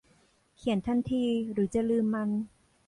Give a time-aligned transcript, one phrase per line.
[0.57, 2.29] เขียนทันทีหรือจะลืมมัน